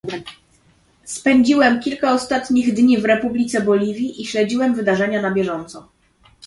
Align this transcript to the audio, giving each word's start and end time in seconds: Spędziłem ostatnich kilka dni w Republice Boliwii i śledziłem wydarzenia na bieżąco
Spędziłem 1.03 1.79
ostatnich 2.03 2.65
kilka 2.65 2.81
dni 2.81 2.97
w 2.97 3.05
Republice 3.05 3.61
Boliwii 3.61 4.21
i 4.21 4.25
śledziłem 4.25 4.75
wydarzenia 4.75 5.21
na 5.21 5.31
bieżąco 5.31 5.89